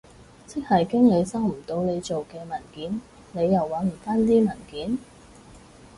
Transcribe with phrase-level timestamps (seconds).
[0.47, 2.99] 即係經理收唔到你做嘅文件，
[3.33, 4.97] 你又搵唔返啲文件？